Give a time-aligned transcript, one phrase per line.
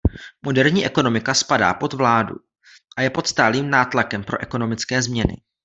[0.41, 2.35] Moderní ekonomika spadá pod vládu
[2.97, 5.37] a je pod stálým nátlakem pro ekonomické změny.